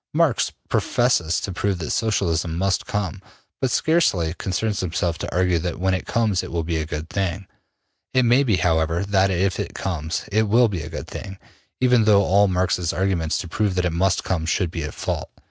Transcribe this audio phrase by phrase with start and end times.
[0.15, 3.21] Marx professes to prove that Socialism must come,
[3.61, 7.07] but scarcely concerns himself to argue that when it comes it will be a good
[7.07, 7.45] thing.
[8.11, 11.37] It may be, however, that if it comes, it will be a good thing,
[11.79, 15.29] even though all Marx's arguments to prove that it must come should be at fault.